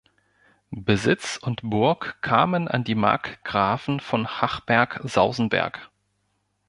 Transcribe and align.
Besitz 0.71 1.37
und 1.37 1.61
Burg 1.61 2.23
kamen 2.23 2.67
an 2.67 2.83
die 2.83 2.95
Markgrafen 2.95 3.99
von 3.99 4.27
Hachberg-Sausenberg. 4.41 5.91